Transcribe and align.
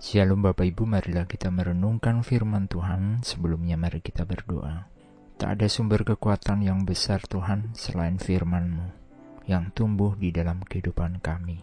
Shalom 0.00 0.40
Bapak 0.40 0.64
Ibu, 0.64 0.88
marilah 0.88 1.28
kita 1.28 1.52
merenungkan 1.52 2.24
firman 2.24 2.72
Tuhan. 2.72 3.20
Sebelumnya 3.20 3.76
mari 3.76 4.00
kita 4.00 4.24
berdoa. 4.24 4.88
Tak 5.36 5.60
ada 5.60 5.68
sumber 5.68 6.08
kekuatan 6.08 6.64
yang 6.64 6.88
besar 6.88 7.20
Tuhan 7.20 7.76
selain 7.76 8.16
firman-Mu 8.16 8.96
yang 9.44 9.68
tumbuh 9.76 10.16
di 10.16 10.32
dalam 10.32 10.64
kehidupan 10.64 11.20
kami. 11.20 11.60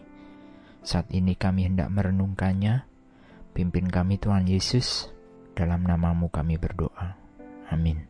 Saat 0.86 1.10
ini 1.10 1.34
kami 1.34 1.66
hendak 1.66 1.90
merenungkannya. 1.90 2.86
Pimpin 3.58 3.90
kami 3.90 4.22
Tuhan 4.22 4.46
Yesus, 4.46 5.10
dalam 5.58 5.82
namamu 5.82 6.30
kami 6.30 6.62
berdoa. 6.62 7.18
Amin. 7.74 8.06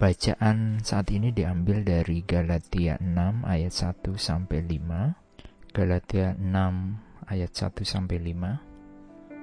Bacaan 0.00 0.80
saat 0.80 1.12
ini 1.12 1.36
diambil 1.36 1.84
dari 1.84 2.24
Galatia 2.24 2.96
6 2.96 3.44
ayat 3.44 3.76
1 3.76 4.16
sampai 4.16 4.64
5. 4.64 5.68
Galatia 5.68 6.32
6 6.32 7.28
ayat 7.28 7.52
1 7.52 7.84
sampai 7.84 8.16
5 8.24 8.69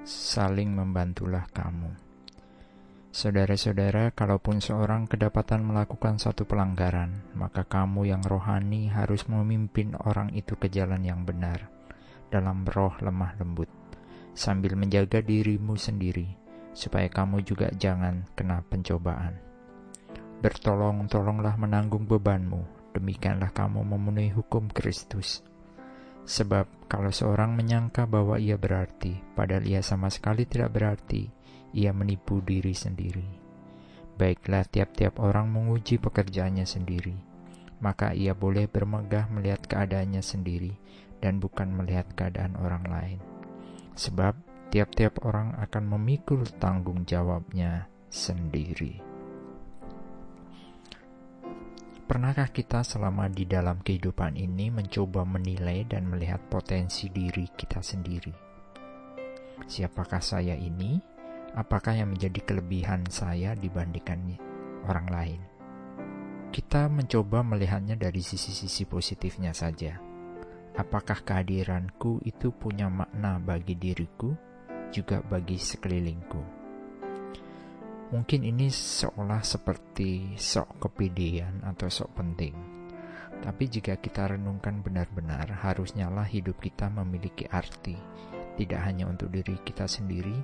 saling 0.08 0.72
membantulah 0.72 1.44
kamu. 1.52 1.92
Saudara-saudara, 3.12 4.16
kalaupun 4.16 4.64
seorang 4.64 5.04
kedapatan 5.04 5.68
melakukan 5.68 6.16
satu 6.16 6.48
pelanggaran, 6.48 7.28
maka 7.36 7.68
kamu 7.68 8.08
yang 8.16 8.24
rohani 8.24 8.88
harus 8.88 9.28
memimpin 9.28 10.00
orang 10.08 10.32
itu 10.32 10.56
ke 10.56 10.72
jalan 10.72 11.04
yang 11.04 11.28
benar, 11.28 11.68
dalam 12.32 12.64
roh 12.64 12.96
lemah 13.04 13.36
lembut, 13.36 13.68
sambil 14.32 14.80
menjaga 14.80 15.20
dirimu 15.20 15.76
sendiri, 15.76 16.32
supaya 16.72 17.12
kamu 17.12 17.44
juga 17.44 17.68
jangan 17.76 18.24
kena 18.32 18.64
pencobaan. 18.64 19.36
Bertolong-tolonglah 20.40 21.60
menanggung 21.60 22.08
bebanmu, 22.08 22.64
demikianlah 22.96 23.52
kamu 23.52 23.84
memenuhi 23.84 24.32
hukum 24.32 24.72
Kristus 24.72 25.44
Sebab 26.28 26.92
kalau 26.92 27.08
seorang 27.08 27.56
menyangka 27.56 28.04
bahwa 28.04 28.36
ia 28.36 28.60
berarti, 28.60 29.16
padahal 29.32 29.64
ia 29.64 29.80
sama 29.80 30.12
sekali 30.12 30.44
tidak 30.44 30.76
berarti, 30.76 31.32
ia 31.72 31.96
menipu 31.96 32.44
diri 32.44 32.76
sendiri. 32.76 33.24
Baiklah 34.20 34.68
tiap-tiap 34.68 35.24
orang 35.24 35.48
menguji 35.48 36.04
pekerjaannya 36.04 36.68
sendiri, 36.68 37.16
maka 37.80 38.12
ia 38.12 38.36
boleh 38.36 38.68
bermegah 38.68 39.32
melihat 39.32 39.64
keadaannya 39.72 40.20
sendiri 40.20 40.76
dan 41.24 41.40
bukan 41.40 41.72
melihat 41.72 42.12
keadaan 42.12 42.60
orang 42.60 42.84
lain. 42.92 43.20
Sebab 43.96 44.36
tiap-tiap 44.68 45.24
orang 45.24 45.56
akan 45.64 45.96
memikul 45.96 46.44
tanggung 46.60 47.08
jawabnya 47.08 47.88
sendiri. 48.12 49.17
Pernahkah 52.08 52.48
kita 52.56 52.88
selama 52.88 53.28
di 53.28 53.44
dalam 53.44 53.84
kehidupan 53.84 54.40
ini 54.40 54.72
mencoba 54.72 55.28
menilai 55.28 55.84
dan 55.92 56.08
melihat 56.08 56.40
potensi 56.48 57.12
diri 57.12 57.52
kita 57.52 57.84
sendiri? 57.84 58.32
Siapakah 59.68 60.24
saya 60.24 60.56
ini? 60.56 60.96
Apakah 61.52 62.00
yang 62.00 62.16
menjadi 62.16 62.40
kelebihan 62.48 63.04
saya 63.12 63.60
dibandingkan 63.60 64.40
orang 64.88 65.08
lain? 65.12 65.42
Kita 66.48 66.88
mencoba 66.88 67.44
melihatnya 67.44 68.00
dari 68.00 68.24
sisi-sisi 68.24 68.88
positifnya 68.88 69.52
saja. 69.52 70.00
Apakah 70.80 71.28
kehadiranku 71.28 72.24
itu 72.24 72.56
punya 72.56 72.88
makna 72.88 73.36
bagi 73.36 73.76
diriku, 73.76 74.32
juga 74.96 75.20
bagi 75.28 75.60
sekelilingku? 75.60 76.57
Mungkin 78.08 78.48
ini 78.48 78.72
seolah 78.72 79.44
seperti 79.44 80.40
sok 80.40 80.80
kepedean 80.80 81.60
atau 81.68 81.92
sok 81.92 82.16
penting. 82.16 82.56
Tapi 83.44 83.68
jika 83.68 84.00
kita 84.00 84.32
renungkan 84.32 84.80
benar-benar, 84.80 85.52
harusnya 85.60 86.08
lah 86.08 86.24
hidup 86.24 86.56
kita 86.64 86.88
memiliki 86.88 87.44
arti, 87.52 88.00
tidak 88.56 88.80
hanya 88.88 89.12
untuk 89.12 89.28
diri 89.28 89.60
kita 89.60 89.86
sendiri, 89.92 90.40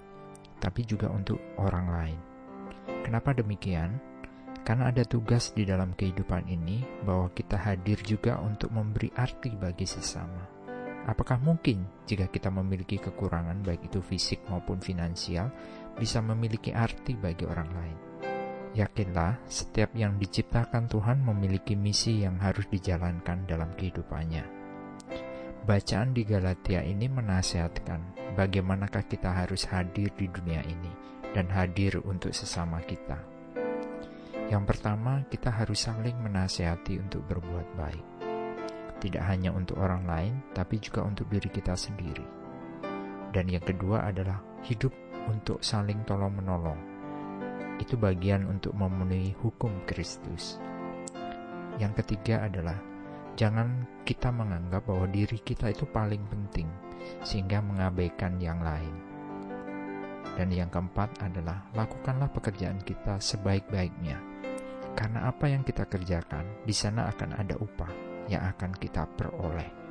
tapi 0.60 0.84
juga 0.84 1.08
untuk 1.08 1.40
orang 1.56 1.88
lain. 1.88 2.20
Kenapa 3.08 3.32
demikian? 3.32 3.96
Karena 4.68 4.92
ada 4.92 5.08
tugas 5.08 5.56
di 5.56 5.64
dalam 5.64 5.96
kehidupan 5.96 6.48
ini 6.52 6.84
bahwa 7.08 7.32
kita 7.32 7.56
hadir 7.56 8.00
juga 8.04 8.44
untuk 8.44 8.76
memberi 8.76 9.08
arti 9.16 9.56
bagi 9.56 9.88
sesama. 9.88 10.64
Apakah 11.04 11.36
mungkin 11.44 11.84
jika 12.08 12.32
kita 12.32 12.48
memiliki 12.48 12.96
kekurangan 12.96 13.60
baik 13.60 13.92
itu 13.92 14.00
fisik 14.00 14.40
maupun 14.48 14.80
finansial 14.80 15.52
bisa 15.98 16.20
memiliki 16.22 16.74
arti 16.74 17.18
bagi 17.18 17.46
orang 17.46 17.70
lain? 17.74 17.98
Yakinlah, 18.74 19.46
setiap 19.46 19.94
yang 19.94 20.18
diciptakan 20.18 20.90
Tuhan 20.90 21.22
memiliki 21.22 21.78
misi 21.78 22.26
yang 22.26 22.42
harus 22.42 22.66
dijalankan 22.70 23.46
dalam 23.46 23.70
kehidupannya. 23.78 24.46
Bacaan 25.64 26.12
di 26.12 26.26
Galatia 26.26 26.82
ini 26.82 27.06
menasihatkan 27.08 28.34
bagaimanakah 28.34 29.06
kita 29.06 29.30
harus 29.32 29.70
hadir 29.70 30.10
di 30.18 30.28
dunia 30.28 30.66
ini 30.66 30.92
dan 31.32 31.48
hadir 31.54 32.02
untuk 32.04 32.34
sesama 32.34 32.82
kita. 32.82 33.22
Yang 34.50 34.64
pertama, 34.76 35.24
kita 35.30 35.54
harus 35.54 35.86
saling 35.86 36.18
menasihati 36.20 37.00
untuk 37.00 37.24
berbuat 37.30 37.68
baik 37.78 38.06
tidak 39.04 39.28
hanya 39.28 39.52
untuk 39.52 39.84
orang 39.84 40.08
lain, 40.08 40.34
tapi 40.56 40.80
juga 40.80 41.04
untuk 41.04 41.28
diri 41.28 41.52
kita 41.52 41.76
sendiri. 41.76 42.24
Dan 43.36 43.52
yang 43.52 43.60
kedua 43.60 44.08
adalah 44.08 44.40
hidup 44.64 44.96
untuk 45.28 45.64
saling 45.64 46.02
tolong-menolong. 46.04 46.80
Itu 47.82 48.00
bagian 48.00 48.48
untuk 48.48 48.76
memenuhi 48.78 49.36
hukum 49.40 49.72
Kristus. 49.90 50.62
Yang 51.82 52.06
ketiga 52.06 52.46
adalah 52.46 52.78
jangan 53.34 53.90
kita 54.06 54.30
menganggap 54.30 54.86
bahwa 54.86 55.10
diri 55.10 55.42
kita 55.42 55.74
itu 55.74 55.90
paling 55.90 56.22
penting, 56.30 56.70
sehingga 57.26 57.60
mengabaikan 57.66 58.38
yang 58.38 58.62
lain. 58.62 58.94
Dan 60.34 60.50
yang 60.50 60.70
keempat 60.70 61.22
adalah 61.22 61.66
lakukanlah 61.78 62.30
pekerjaan 62.30 62.82
kita 62.82 63.18
sebaik-baiknya, 63.22 64.18
karena 64.94 65.30
apa 65.30 65.46
yang 65.50 65.66
kita 65.66 65.86
kerjakan 65.90 66.46
di 66.66 66.74
sana 66.74 67.10
akan 67.10 67.38
ada 67.38 67.58
upah 67.58 67.92
yang 68.30 68.42
akan 68.54 68.72
kita 68.78 69.06
peroleh. 69.18 69.83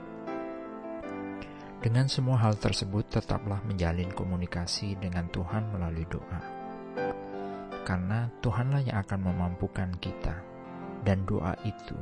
Dengan 1.82 2.06
semua 2.06 2.38
hal 2.38 2.54
tersebut, 2.54 3.10
tetaplah 3.10 3.58
menjalin 3.66 4.06
komunikasi 4.14 4.94
dengan 5.02 5.26
Tuhan 5.34 5.66
melalui 5.74 6.06
doa, 6.06 6.40
karena 7.82 8.30
Tuhanlah 8.38 8.86
yang 8.86 9.02
akan 9.02 9.20
memampukan 9.26 9.90
kita, 9.98 10.38
dan 11.02 11.26
doa 11.26 11.58
itu 11.66 11.98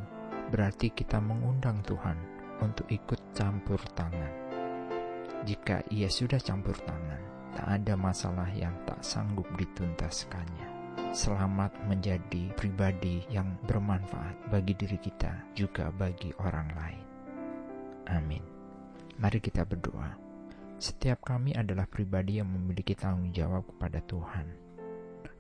berarti 0.53 0.93
kita 0.93 1.17
mengundang 1.25 1.81
Tuhan 1.89 2.21
untuk 2.61 2.85
ikut 2.93 3.33
campur 3.33 3.81
tangan. 3.97 4.53
Jika 5.49 5.81
Ia 5.89 6.12
sudah 6.12 6.37
campur 6.37 6.77
tangan, 6.85 7.57
tak 7.57 7.81
ada 7.81 7.97
masalah 7.97 8.53
yang 8.53 8.77
tak 8.85 9.01
sanggup 9.01 9.49
dituntaskannya 9.57 10.69
selamat 11.11 11.75
menjadi 11.91 12.55
pribadi 12.55 13.27
yang 13.33 13.59
bermanfaat 13.67 14.53
bagi 14.53 14.79
diri 14.79 14.99
kita, 15.01 15.51
juga 15.57 15.91
bagi 15.91 16.31
orang 16.39 16.69
lain. 16.77 17.05
Amin. 18.15 18.59
Mari 19.20 19.38
kita 19.44 19.69
berdoa. 19.69 20.16
Setiap 20.81 21.20
kami 21.20 21.53
adalah 21.53 21.84
pribadi 21.84 22.41
yang 22.41 22.48
memiliki 22.48 22.97
tanggung 22.97 23.36
jawab 23.36 23.69
kepada 23.69 24.00
Tuhan. 24.00 24.48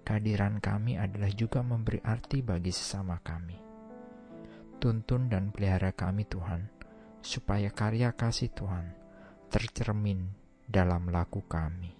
Kehadiran 0.04 0.60
kami 0.60 1.00
adalah 1.00 1.32
juga 1.32 1.64
memberi 1.64 1.96
arti 2.04 2.44
bagi 2.44 2.68
sesama 2.68 3.16
kami. 3.24 3.56
Tuntun 4.76 5.32
dan 5.32 5.48
pelihara 5.48 5.96
kami 5.96 6.28
Tuhan, 6.28 6.68
supaya 7.24 7.72
karya 7.72 8.12
kasih 8.12 8.52
Tuhan 8.52 8.92
tercermin 9.48 10.28
dalam 10.68 11.08
laku 11.08 11.40
kami. 11.48 11.96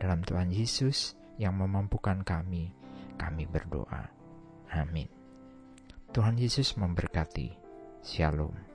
Dalam 0.00 0.24
Tuhan 0.24 0.48
Yesus 0.48 1.20
yang 1.36 1.60
memampukan 1.60 2.24
kami 2.24 2.72
kami 3.20 3.44
berdoa. 3.44 4.08
Amin. 4.72 5.08
Tuhan 6.16 6.40
Yesus 6.40 6.80
memberkati. 6.80 7.52
Shalom. 8.00 8.69